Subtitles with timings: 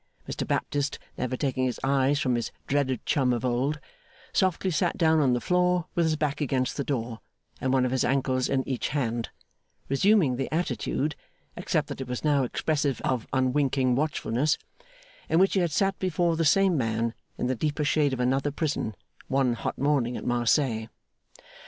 [0.27, 3.79] Mr Baptist, never taking his eyes from his dreaded chum of old,
[4.33, 7.19] softly sat down on the floor with his back against the door
[7.59, 9.29] and one of his ankles in each hand:
[9.89, 11.15] resuming the attitude
[11.55, 14.57] (except that it was now expressive of unwinking watchfulness)
[15.29, 18.49] in which he had sat before the same man in the deeper shade of another
[18.49, 18.95] prison,
[19.27, 20.89] one hot morning at Marseilles.